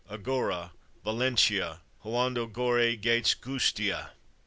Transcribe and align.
agora! 0.09 0.71
Valentia, 1.03 1.79
jouando 2.03 2.47
goure 2.47 2.95
gaits 2.99 3.35
goustia! 3.35 4.09